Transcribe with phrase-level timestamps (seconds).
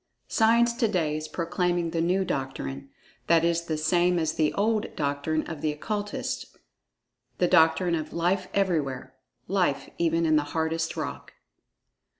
[0.27, 5.45] Science to day is proclaiming the new doctrine—that is the same as the "old" doctrine
[5.45, 6.57] of the Occultists—the
[7.47, 11.33] doctrine of "Life Everywhere"—Life even in the hardest rock!